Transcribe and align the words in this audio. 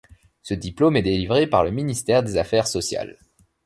Ce 0.41 0.55
diplôme 0.55 0.95
est 0.95 1.03
délivré 1.03 1.45
par 1.45 1.63
le 1.63 1.69
Ministère 1.69 2.23
des 2.23 2.37
affaires 2.37 2.65
Sociale. 2.65 3.19